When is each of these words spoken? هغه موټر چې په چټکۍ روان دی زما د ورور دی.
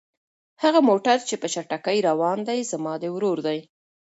هغه 0.63 0.79
موټر 0.89 1.17
چې 1.29 1.35
په 1.41 1.47
چټکۍ 1.53 1.97
روان 2.09 2.39
دی 2.47 2.59
زما 2.71 2.93
د 2.99 3.05
ورور 3.15 3.37
دی. 3.47 3.59